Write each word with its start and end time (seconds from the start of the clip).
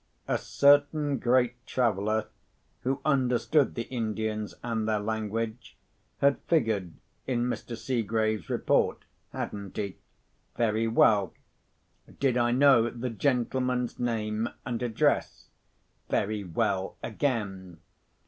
A 0.27 0.39
certain 0.39 1.19
great 1.19 1.63
traveller, 1.67 2.29
who 2.79 3.01
understood 3.05 3.75
the 3.75 3.87
Indians 3.89 4.55
and 4.63 4.87
their 4.89 4.97
language, 4.99 5.77
had 6.21 6.39
figured 6.47 6.93
in 7.27 7.43
Mr. 7.43 7.77
Seegrave's 7.77 8.49
report, 8.49 9.05
hadn't 9.31 9.77
he? 9.77 9.97
Very 10.57 10.87
well. 10.87 11.35
Did 12.19 12.35
I 12.35 12.49
know 12.49 12.89
the 12.89 13.11
gentleman's 13.11 13.99
name 13.99 14.49
and 14.65 14.81
address? 14.81 15.49
Very 16.09 16.43
well 16.43 16.97
again. 17.03 17.77